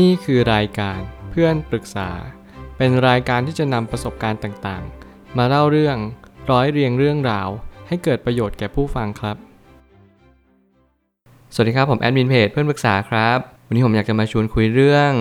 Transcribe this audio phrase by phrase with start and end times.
[0.00, 2.10] นี่คือรายการเพื่อนปรึกษา
[2.76, 5.96] เป็นรายการที่จะนำประสบการณ์ต่างๆ มาเล่าเรื่อง
[6.50, 7.48] ร้อยเรียงเรื่องราว
[7.88, 9.36] ให้เกิดประโยชน์แก่ผู้ฟังครับ
[11.54, 15.12] สวัสดีครับผมแอดมินเพจเพื่อนปรึกษาครับ วันนี้ผมอยากจะมาชวนคุยเรื่อง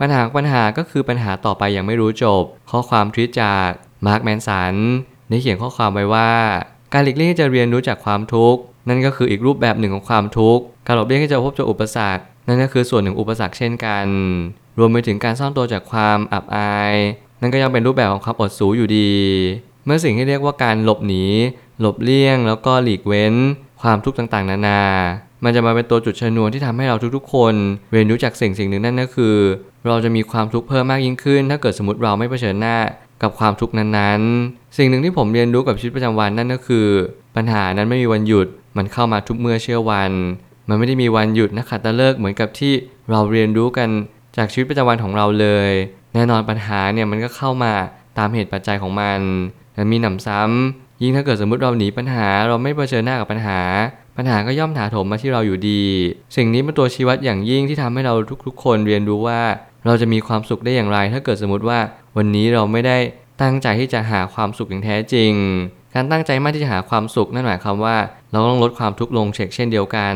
[0.00, 3.68] ปัญหาปัญหาก็คือปัญหาต่อไปอย่างไม่รู้จบ ข้อความทวิตจาก
[4.06, 4.74] มาร์คแมนสัน
[5.28, 6.32] ได้เขียนข้อความไว้ว่า
[6.92, 14.06] การหลีกเลี่ยงจะเรียนรู้จากความทุกข์นั่นก็คืออีกรูปแบบหนึ่งของความทุกข์การหลบเลี่ยงที่จะพบเจออุปสรรค นั่นก็คือส่วนหนึ่งอุปสรรคเช่นกัน
[14.78, 16.94] รวมไปถึงการซ่อนตัวจากความอับอาย
[17.40, 19.12] นั่นก็ยังเป็นรูปแบบของความอดสูอยู่ดี
[19.84, 21.24] เมื่อสิ่งที่เรียกว่าการหลบหนี
[21.80, 23.34] หลบเลี่ยง แล้วก็หลีกเว้น
[23.82, 24.82] ความทุกข์ต่างๆ นานา
[25.44, 27.54] มันจะมาเป็นตัวจุดชนวนที่ทำให้เราทุกๆ คน
[27.92, 29.36] เรียนรู้จากสิ่งสิ่งหนึ่งนั่นก็คือ
[29.86, 32.76] เราจะมีความทุกข์เพิ่มมากยิ่งขึ้น ถ้าเกิดสมมติเราไม่เผชิญหน้า
[33.22, 36.86] กับความทุกข์นั้นๆ สิ่งหนึ่งที่ผมเรียนรู้กับชีวิตประจำวันนั่นก็คือ
[37.36, 38.46] ปัญหานั้นไม่มีวันหยุด
[38.76, 40.12] มันเข้ามาทุกเมื่อเชื่อวัน
[40.70, 42.72] มันไม่ได้มีวันหยุดนะขัดตะเลิกเหมือนกับที่
[43.10, 43.88] เราเรียนรู้กัน
[44.36, 45.70] จากชีวิตประจำวันของเราเลย
[46.14, 47.72] แน่นอนปัญหาเนี่ยมันก็เข้ามา
[48.18, 49.20] ตามเหตุปัจจัยของมัน
[49.74, 53.60] แต่มีหนำซ้ำยิ่งถ้าเกิดสมมติเราหนีปัญหาเราไม่เผชิญหน้ากับปัญหา
[54.16, 55.82] ปัญหาก็ย่อมถาโถมมาที่เราอยู่ดี
[56.36, 58.14] สิ่งนี้เป็นตัวชี้วัดอย่างยิ่งที่ทำให้เรา
[58.46, 59.40] ทุกๆ คนเรียนรู้ว่า
[59.86, 61.78] เราจะมีความสุขได้อย่างไร ถ้าเกิดสมมติว่า
[62.16, 62.98] วันนี้เราไม่ได้
[63.42, 65.32] ตั้งใจที่จะหาความสุขอย่างแท้จริง
[65.94, 67.96] การตั้งใจมากที่จะหาความสุขนั่นหมายความว่า
[68.30, 70.14] เราต้องลดความทุกข์ลงเช็คเช่นเดียวกัน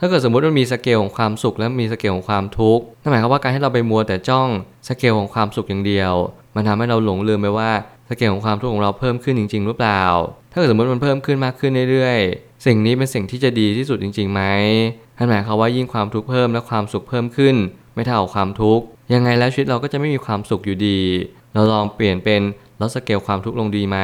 [0.00, 4.48] ถ้าเกิดสมมติมันมีสเกลของความสุขและมีสเกลของความทุกข์นั่นหมายความว่าการให้เราไปมัวแต่จ้อง
[4.88, 6.12] สเกลของความสุขอย่างเดียว
[6.54, 7.70] มันทำให้เราหลงลืมไปว่า
[8.08, 10.04] สเกลของความทุกข์ของเราเพิ่มขึ้นจริง ๆ หรือเปล่า
[10.52, 14.42] ถ้าเกิดสมมติมันเพิ่มขึ้นมากขึ้นเรื่อยๆ สิ่งนี้เป็นสิ่งที่จะดีที่สุดจริงๆไหม
[15.16, 17.56] นั่นหมายความว่ายิ่งความทุกข์เพิ่มและความสุขเพิ่มขึ้น
[17.94, 21.00] ไม่เท่าความทุกข์ ยังไงแล้วชีวิตเราก็จะไม่มีความสุขอยู่ดี
[21.54, 22.40] เราลองเปลี่ยนเป็น
[22.80, 23.98] ลดสเกลความทุกข์ลงดีไหม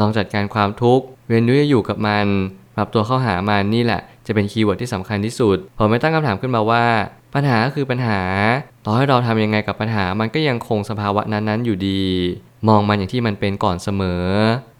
[0.00, 2.26] ลองจัดการความทุกข์เรียนรู้จะอยู่กับมัน
[2.76, 6.84] ปรับตัวเข้าหามันนี่แหละ จะเป็น keyword ที่สำคัญที่สุด ผมไม่ตั้งคำถามขึ้นมาว่า
[7.34, 8.20] ปัญหาก็คือปัญหา
[8.84, 12.02] ต่อให้เราทำยังไงกับปัญหามันก็ยังคงสภาวะนั้นๆอยู่ดี
[12.68, 14.24] มองมันอย่างที่มันเป็นก่อนเสมอ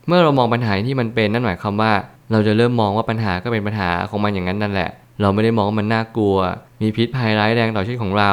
[0.06, 1.92] เมื่อเรามองปัญหาที่มันเป็นนั่นหมายความว่า
[2.32, 6.36] เราจะเริ่มมองว่าปัญหาก็เป็นปัญหาของมันอย่างนั้นนั่นแหละ เราไม่ได้มองว่ามันน่ากลัว
[6.82, 8.32] มีพิษภัยร้ายแรงต่อชีวิตของเรา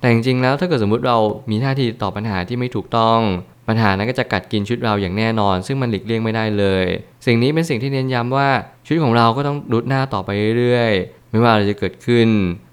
[0.00, 1.18] แต่จริงๆแล้วถ้าเกิดสมมุติเรา
[1.50, 3.20] มีท่าทีต่อปัญหาที่ไม่ถูกต้อง
[3.68, 6.86] ปัญหานั้นก็จะกัดกินชีวิตเราอย่างแน่นอน ซึ่งมันหลีกเลี่ยงไม่ได้เลย
[7.26, 8.48] สิ่งนี้เป็นสิ่งที่เน้นย้ำว่า
[8.86, 12.28] ชีวิตของเราก็ต้องรุดหน้าต่อไปเรื่อยๆ ไม่ว่าอะไรจะเกิดขึ้น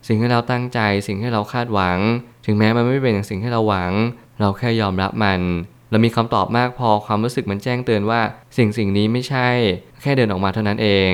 [0.08, 1.98] สิ่งที่เราตั้งใจ สิ่งที่เราคาดหวัง
[2.46, 3.92] ถึงแม้มันไม่เป็นอย่างสิ่งที่เราหวัง
[4.40, 5.42] เราแค่ยอมรับมัน
[5.90, 8.22] เรามีคำตอบมากพอความรู้สึกมันแจ้งเตือนว่า
[8.58, 9.50] สิ่งสิ่งนี้ไม่ใช่
[10.02, 11.14] แค่เดินออกมาเท่านั้นเอง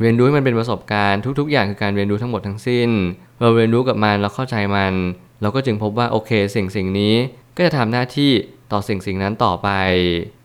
[0.00, 2.90] เรียนรู้มันเป็นประสบการณ์ทุก ๆ อย่างคือการเรียนรู้ทั้งหมดทั้งสิ้น
[3.40, 4.94] เราเรียนรู้กับมันเราเข้าใจมัน
[5.42, 7.14] เราก็จึงพบว่าโอเคสิ่งสิ่งนี้
[7.56, 8.30] ก็จะทำหน้าที่
[8.72, 9.68] ต่อสิ่งสิ่งนั้นต่อไป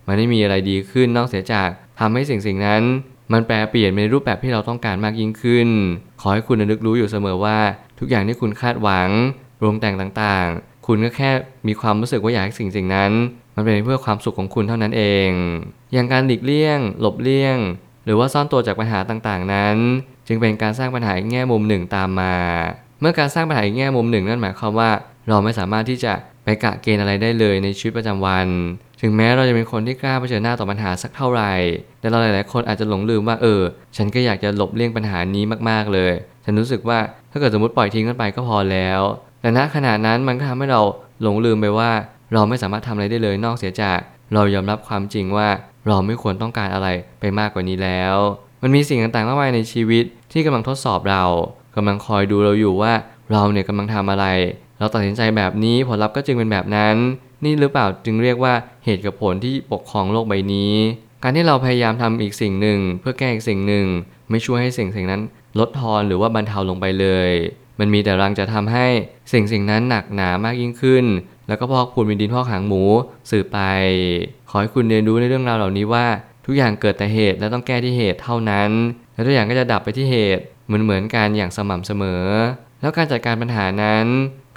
[0.08, 2.82] มันไม่มีอะไรดีขึ้นนอกเสียจากทำให้สิ่งสิ่งนั้น
[3.34, 5.70] มันแปลเปลี่ยนในรูปแบบที่เราต้องการมากยิ่งขึ้น
[6.22, 7.58] ขอให้คุณนึกรู้อยู่เสมอว่า
[8.00, 9.10] ทุกอย่างที่คุณคาดหวัง
[9.64, 11.32] รวมแต่งต่างๆ คุณก็แค่
[11.68, 13.12] มีความรู้สึกว่าอยากให้สิ่งสิ่งนั้น
[13.56, 15.30] มันเป็นเพื่อความสุขของคุณเท่านั้นเอง
[15.94, 17.58] อย่างการหลีกเลี่ยง หลบเลี่ยง
[18.06, 19.78] หรือว่าซ่อนตัวจากปัญหาต่างๆนั้น
[20.28, 22.36] จึงเป็นการสร้างปัญหาอีกแง่มุมหนึ่งตามมา
[23.02, 24.90] เมื่อการสร้างปัญหาอีกแง่มุมหนึ่งนั่นหมายความว่า
[25.30, 26.14] เราไม่สามารถที่จะ
[26.50, 28.48] ไปกะเกณฑ์อะไรได้เลยในชีวิตประจำวัน
[29.02, 31.54] ถึงแม้เราจะเป็นคนที่กล้าเผชิญหน้าต่อปัญหาสักเท่าไหร่
[32.00, 33.62] แต่เราหลาย ๆ คนอาจจะหลงลืมว่าเออ
[33.98, 36.14] ฉันก็อยากจะหลบเลี่ยงปัญหานี้มาก ๆ เลย
[36.46, 37.00] ฉันรู้สึกว่า
[37.32, 39.02] ถ้าเกิดสมมติปล่อยทิ้งกันไปก็พอแล้ว
[39.42, 40.82] แต่ณขณะนั้นมันก็ทำให้เรา
[41.22, 41.92] หลงลืมไปว่า
[42.34, 44.00] เราไม่สามารถทำอะไรได้เลยนอกเสียจาก
[44.34, 45.48] เรายอมรับความจริงว่า
[45.88, 46.88] เราไม่ควรต้องการอะไร
[47.20, 48.16] ไปมากกว่านี้แล้ว
[48.62, 51.24] มันมีสิ่งต่าง ๆ มากมายในชีวิตที่กำลังทดสอบเรา
[51.76, 52.94] กำลังคอยดูเราอยู่ว่า
[53.32, 54.26] เราเนี่ยกำลังทำอะไร
[54.80, 56.96] เราตัดสินใจแบบนี้ผลลัพธ์ก็จึงเป็นแบบนั้น
[57.44, 58.54] นี่หรือเปล่าจึงเรียกว่า
[58.86, 60.74] เหตุกับผลที่ปกครองโลกใบนี้
[61.24, 63.86] การที่เราพยายามทำอีกสิ่งหนึ่ง เพื่อแก้อีกสิ่งหนึ่ง
[64.30, 65.22] ไม่ช่วยให้สิ่งสิ่งนั้น
[65.60, 67.32] ลดทอนหรือว่าบรรเทาลงไปเลย
[67.80, 68.88] มันมีแต่รังจะทำให้
[69.34, 71.06] สิ่งสิ่งนั้นหนักหนามากยิ่งขึ้น
[71.48, 72.84] แล้วก็พอกพูนเป็นดินพอกหางหมู
[73.32, 73.60] สืบไป
[74.50, 76.06] ขอให้คุณเรียนรู้ในเรื่องราวเหล่านี้ว่า
[76.46, 78.70] ทุกอย่างเกิดแต่เหตุและต้องแก้ที่เหตุเท่านั้น
[79.14, 82.24] แล้วทุกอย่างก็จะดับไปที่เหตุเหมือนเหมือนกันอย่างสม่ำเสมอ
[82.82, 84.06] แล้วการจัดการปัญหานั้น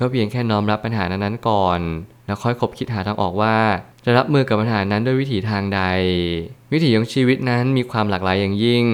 [0.01, 1.81] ก็เพียงแค่น้อมรับปัญหานั้นๆก่อน
[2.27, 3.57] แล้วค่อยคบคิดหาทางออกว่า
[4.05, 5.81] จะรับมือกับปัญหานั้นด้วยวิถีทางใด
[6.73, 8.85] วิถีของชีวิตนั้นมีความหลากหลายอย่างยิ่ง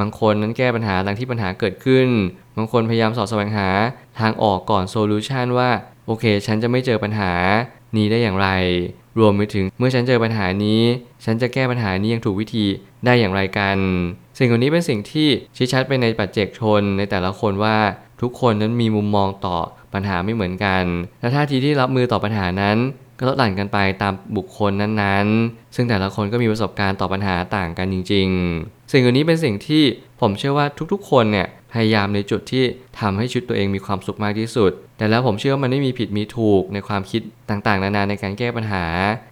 [0.00, 2.08] บางคนนั้นแก้ปัญหาดังที่ปัญหาเกิดขึ้น
[2.56, 3.68] บางคนพยายามสอดแสวงหา
[4.20, 5.70] ทางออกก่อนโซลูชันว่า
[6.06, 7.32] โอเค ฉันจะไม่เจอปัญหา
[7.96, 8.48] นี้ได้อย่างไร
[9.18, 10.82] รวมไปถึงเมื่อฉันเจอปัญหานี้
[11.24, 12.66] ฉันจะแก้ปัญหานี้อย่างถูกวิธี
[13.04, 13.78] ได้อย่างไรกัน
[14.38, 17.78] สิ่งเหล่านี้เป็นสิ่งที่ชี้ชัดไปในปัจเจกชนในแต่ละคนว่า
[18.20, 19.58] ทุกคนนั้นมีมุมมองต่อ
[19.94, 20.84] ปัญหาไม่เหมือนกัน
[21.20, 22.76] และท่าทีที่รับมือต่อปัญหานั้น
[23.18, 28.28] ก็ลดหลั่นกันไปตามบุคคลนั้นๆ ซึ่งแต่ละคนก็มีประสบการณ์ต่อปัญหาต่างกันจริง
[28.60, 29.82] ๆ สิ่งเหล่านี้เป็นสิ่งที่
[30.20, 32.64] ผมเชื่อว่าทุกๆ คนเนี่ยพยายามในจุดที่
[33.00, 38.84] ทำให้ชีวิตตัวเองมีความสุขมากที่สุด แต่แล้วผมเชื่อว่ามันไม่มีผิดมีถูกในความคิดต่างๆ นานาในการแก้ปัญหา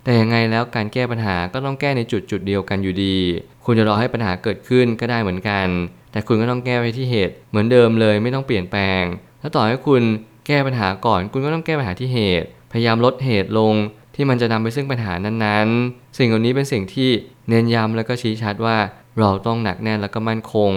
[0.05, 3.17] แต่ยังไงแล้วการแก้ปัญหาก็ต้องแก้ในจุดจุดเดียวกันอยู่ดี
[3.65, 5.67] คุณจะรอให้ปัญหาเกิดขึ้นก็ได้เหมือนกัน
[6.13, 9.03] แต่คุณก็ต้องแก้ไปที่เหตุเหมือนเดิมเลยไม่ต้องเปลี่ยนแปลง
[9.41, 10.03] ถ้าต่อให้คุณ
[10.49, 13.75] แก้ปัญหาก่อน คุณก็ต้องแก้ปัญหาที่เหตุ พยายามลดเหตุลง
[14.15, 17.11] ที่มันจะนำไปซึ่งปัญหานั้นๆ สิ่งเหล่านี้เป็นสิ่งที่
[17.49, 18.77] เน้นย้ำแล้วก็ชี้ชัดว่า
[19.19, 20.73] เราต้องหนักแน่นแล้วก็มั่นคง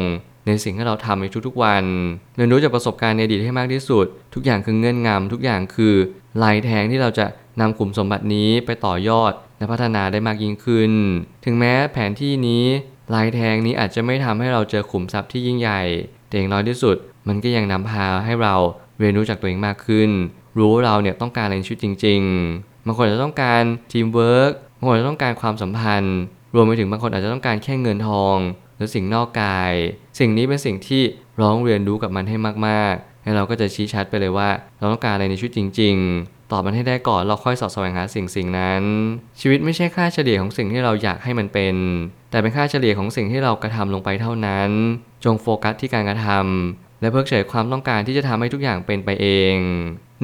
[0.48, 1.84] ในสิ่งที่เราทำในทุกๆวัน
[2.36, 5.96] เรียนรู้จากประสบการณ์ในอดีตให้มากที่สุด ทุกอย่างคือเงื่อนงำทุกอย่างคือ
[6.44, 7.26] ลายแทงที่เราจะ
[7.62, 10.92] นำขุมสมบัตินี้ไปต่อยอดและพัฒนาได้มากยิ่งขึ้น
[11.46, 12.66] ถึงแม้แผนที่นี้
[13.14, 15.82] ลายแทงนี้อาจจะไม่ทำให้เราเจอขุมทรัพย์ที่ยิ่งใหญ่
[16.28, 16.96] แต่อย่างน้อยที่สุด
[17.28, 18.56] มันก็ยังนำพาให้เรา
[19.02, 20.10] เรียนรู้จากตัวเองมากขึ้น
[20.58, 22.22] รู้ว่าเราเนี่ยต้องการอะไรในชีวิตจริง
[22.54, 23.64] ๆ บางคนอาจจะต้องการ
[23.94, 26.18] ทีมเวิร์กบางคนอาจจะต้องการความสัมพันธ์
[26.56, 28.38] รวมไปถึงบางคนอาจจะต้องการแค่เงินทอง
[28.76, 29.74] หรือสิ่งนอกกาย
[30.20, 31.02] สิ่งนี้เป็นสิ่งที่
[31.42, 32.38] ต้องเรียนรู้กับมันให้
[32.68, 38.84] มากๆแล้วเราก็จะชี้ชัดไปเลยว่า เราต้องการอะไรในชีวิตจริง ๆ ตอบมันให้ได้ก่อนเราค่อยสอดแสวงหาสิ่งสิ่งนั้น
[39.40, 41.76] ชีวิตไม่ใช่ค่าเฉลี่ยของสิ่งที่เราอยากให้มันเป็น
[42.32, 44.70] แต่เป็นค่าเฉลี่ยของสิ่งที่เรากระทำลงไปเท่านั้น
[45.26, 49.56] จงโฟกัสที่การกระทำ และเพิกเฉยความต้องการที่จะทำให้ทุกอย่างเป็นไปเอง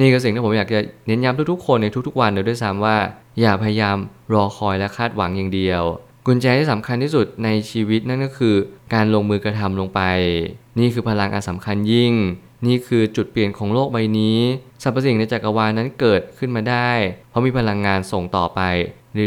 [0.00, 2.96] นี่คือสิ่งที่ผมอยากจะเน้นย้ำทุกๆ คนในทุกๆวันเลยด้วยซ้ำว่า
[3.40, 3.96] อย่าพยายาม
[4.34, 5.82] รอคอยและคาดหวังอย่างเดียว
[6.26, 8.56] กุญแจที่สำคัญที่สุดในชีวิตนั่นก็คือ
[8.94, 10.00] การลงมือกระทำลงไป
[10.78, 12.12] นี่คือพลังอันสำคัญยิ่ง
[12.66, 14.38] นี่คือจุดเปลี่ยนของโลกใบนี้
[14.82, 16.90] สรรพสิ่งในจักรวาลนั้นเกิดขึ้นมาได้
[17.30, 18.60] เพราะมีพลังงานส่งต่อไป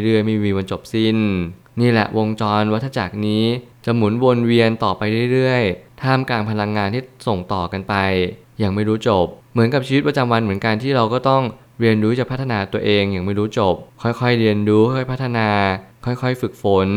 [0.03, 1.17] เรื่อยๆไม่มีวันจบสิ้น
[1.81, 3.45] นี่แหละวงจรวัฏจักรนี้
[3.85, 5.01] จะหมุนวนเวียนต่อไป
[5.33, 7.93] เรื่อยๆ ท่ามกลางพลังงานที่ส่งต่อกันไป
[8.59, 11.43] อย่างไม่รู้จบ เหมือนกับชีวิตประจำวันเหมือนกันที่เราก็ต้อง
[11.79, 15.49] เรียนรู้จะพัฒนาตัวเองอย่างไม่รู้จบ ค่อยๆเรียนรู้ค่อยพัฒนา
[16.05, 16.87] ค่อยๆ ฝึกฝน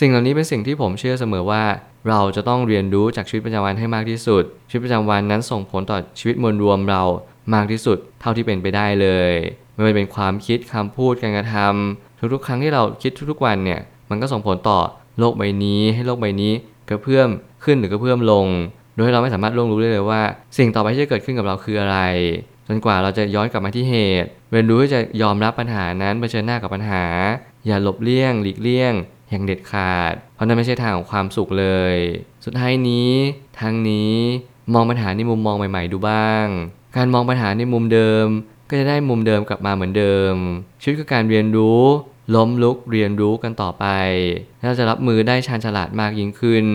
[0.00, 1.64] สิ่งเหล่านี้เป็นสิ่งที่ผมเชื่อเสมอว่า
[2.08, 7.02] เราจะต้องเรียนรู้จากชีวิตประจำวันให้มากที่สุด ชีวิตประจำวันนั้นส่งผลต่อชีวิตมวลรวมเรา
[7.54, 9.32] มากที่สุด เท่าที่เป็นไปได้เลย
[9.74, 13.80] ไม่ว่าเป็นความคิดคำพูดการกระทำทุกๆ ครั้งที่เราคิดทุกๆวันเนี่ย
[14.10, 14.78] มันก็ส่งผลต่อ
[15.18, 16.52] โลกใบนี้ให้โลกใบนี้
[16.88, 17.28] กระเพื่อม
[17.66, 18.46] ขึ้นหรือกระเพื่อมลง
[18.96, 20.22] โดยเราไม่สามารถล่วงรู้ได้เลยว่า
[20.58, 21.98] สิ่งต่อไปที่จะเกิดขึ้นกับเราคืออะไร
[22.68, 27.04] จนกว่าเราจะย้อนกลับมาที่เหตุ เรียนรู้ที่จะยอมรับปัญหานั้นเผชิญหน้ากับปัญหา
[27.66, 28.92] อย่าหลบเลี่ยง หลีกเลี่ยง
[29.30, 31.96] อย่างเด็ดขาด เพราะนั่นไม่ใช่ทางของความสุขเลย
[32.44, 33.12] สุดท้ายนี้
[33.60, 34.14] ทางนี้
[34.74, 36.46] มองปัญหาในมุมมองใหม่ ๆ ดูบ้าง
[36.96, 38.26] การมองปัญหาในมุมเดิม
[38.68, 40.34] ก็จะได้มุมเดิมกลับมาเหมือนเดิม
[40.82, 41.84] ชีวิตคือการเรียนรู้
[42.34, 43.84] ล้มลุกเรียนรู้กันต่อไป
[44.68, 46.66] เราจะรับมือได้ชาญฉลาดมากยิ่งขึ้น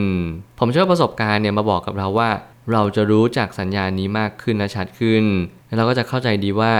[0.59, 2.30] ผมเชื่อประสบการณ์เนี่ยมาบอกกับเราว่า
[2.71, 5.24] เราจะรู้จักสัญญาณนี้มากขึ้นและชัดขึ้น
[5.65, 6.74] แล้วเราก็จะเข้าใจดีว่า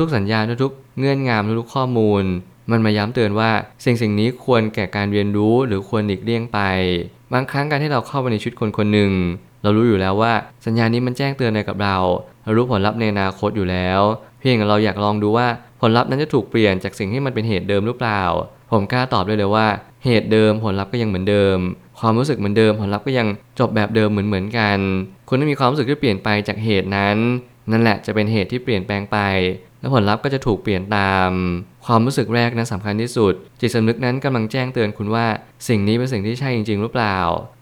[0.00, 2.24] ทุกๆสัญญาณทุกๆเงื่อนงำทุกๆข้อมูล
[2.70, 3.50] มันมาย้ำเตือนว่า
[3.84, 6.58] สิ่งสิ่งนี้ควรแก่การเรียนรู้หรือควรหลีกเลี่ยงไป
[7.32, 9.12] บางครั้งการที่เราเข้าไปในชีวิตคนคนหนึ่ง
[9.62, 10.32] เรารู้อยู่แล้วว่า
[10.66, 11.96] สัญญาณนี้มันแจ้งเตือนอะไรกับเรา
[12.44, 14.00] เรารู้ผลลัพธ์ในอนาคตอยู่แล้ว
[14.40, 15.48] เพียงเราอยากลองดูว่า
[15.80, 18.22] ผลลัพธ์นั้นจะถูกเปลี่ยนจากสิ่งที่มันเป็นเหตุเดิมหรือเปล่า
[18.72, 19.66] ผมกล้าตอบได้เลยว่า
[20.04, 21.58] เหตุเดิมผลลัพธ์ก็ยังเหมือนเดิม
[22.00, 23.28] ความรู้สึกเหมือนเดิม ผลลัพธ์ก็ยัง
[23.58, 24.78] จบแบบเดิมเหมือนเหมือนกัน
[25.28, 27.16] คุณต้องมีความรู้สึกที่เปลี่ยนไปจากเหตุนั้น
[27.70, 29.18] นั่นแหละจะเป็นเหตุที่เปลี่ยนแปลงไป
[29.80, 31.30] และผลลัพธ์ก็จะถูกเปลี่ยนตาม
[31.86, 35.26] ความรู้สึกแรกนั้นสำคัญที่สุด จิตสำนึกนั้นกำลังแจ้งเตือนคุณว่า
[35.68, 37.18] สิ่งนี้เป็นสิ่งที่ใช่จริง ๆ หรือเปล่า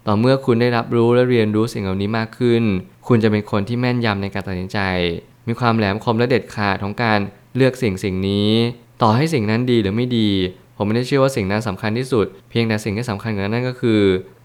[0.06, 2.62] ต่อเมื่อคุณได้รับรู้และเรียนรู้สิ่งเหล่านี้มากขึ้น
[3.08, 4.78] คุณจะเป็นคนที่แม่นยำในการตัดสินใจ
[5.48, 7.20] มีความแหลมคมและเด็ดขาดของการ
[7.56, 8.50] เลือกสิ่งสิ่งนี้
[9.02, 10.30] ต่อให้สิ่งนั้นดีหรือไม่ดี
[10.76, 14.00] ผมไม่ได้เชื่อว่าสิ่งนั้นสำคัญที่สุด เพียงแต่สิ่งที่สำคัญกว่านั้นก็คือ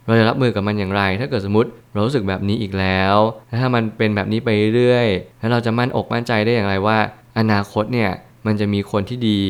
[0.06, 3.16] เราจะรับมือกับมันอย่างไร ถ้าเกิดสมมติเรารู้สึกแบบนี้อีกแล้ว
[3.48, 5.08] และถ้ามันเป็นแบบนี้ไปเรื่อย
[5.40, 6.98] แล้วเราจะมั่นอกมั่นใจได้อย่างไรว่า
[7.40, 8.12] อนาคตเนี่ย
[8.46, 9.42] มันจะมีคนที่ดี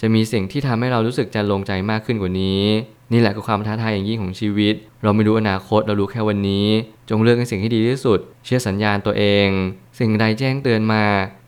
[0.00, 2.62] จะมีสิ่งที่ทำให้เรารู้สึกจะลงใจมากขึ้นกว่านี้
[3.12, 6.66] นี่แหละคือความท้าทายอย่างยิ่งของชีวิต เราไม่รู้อนาคต เรารู้แค่วันนี้
[7.10, 9.48] จงเลือกในสิ่งที่ดีที่สุด เชื่อสัญญาณตัวเอง
[9.98, 11.04] สิ่งใดแจ้งเตือนมา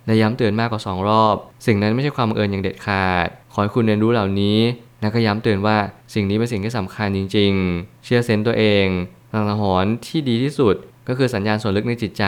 [0.09, 1.37] และย้ำเตือนมากกว่า 2 รอบ
[1.67, 4.59] สิ่งนั้นไม่ใช่ความบังเอิญอย่างเด็ดขาด ขอให้คุณเรียนรู้เหล่านี้
[5.01, 5.77] และก็ย้ำเตือนว่า
[6.15, 8.87] สิ่งนี้เป็นสิ่งที่สำคัญจริง ๆ เชื่อเซนต์ตัวเอง
[9.33, 10.77] ตังหอนที่ดีที่สุด
[11.09, 12.25] ก็คือสัญญาณส่วนลึกในจิตใจ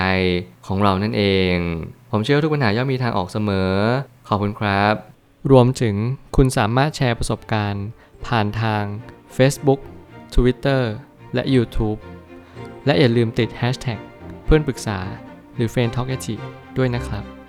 [0.67, 1.55] ของเรานั่นเอง
[2.11, 3.73] ผมเชื่อทุกปัญหาย่อมมีทางออกเสมอ
[4.29, 4.95] ขอบคุณครับ
[5.51, 5.95] รวมถึง
[6.37, 7.87] คุณสามารถแชร์ประสบการณ์
[8.27, 8.85] ผ่านทาง
[9.37, 9.81] Facebook
[10.35, 10.83] Twitter
[11.35, 11.99] และ YouTube
[12.87, 13.99] และอย่าลืมติด Hashtag
[14.45, 14.99] เพื่อนปรึกษา
[15.55, 16.11] หรือ f r ร e n d t a l k
[16.79, 17.40] ด้วยนะครับ